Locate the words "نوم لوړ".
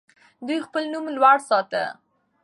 0.93-1.37